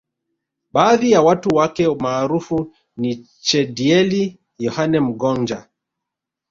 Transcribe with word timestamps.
Baadhi 0.73 1.11
ya 1.11 1.21
watu 1.21 1.49
wake 1.55 1.87
maarufu 1.89 2.73
niChedieli 2.97 4.39
Yohane 4.59 4.99
Mgonja 4.99 5.67